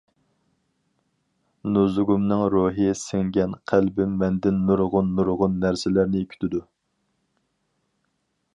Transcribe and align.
نۇزۇگۇمنىڭ 1.75 2.41
روھى 2.53 2.87
سىڭگەن 3.01 3.53
قەلبىم 3.73 4.15
مەندىن 4.23 4.57
نۇرغۇن-نۇرغۇن 4.71 5.61
نەرسىلەرنى 5.67 6.23
كۈتىدۇ. 6.33 6.63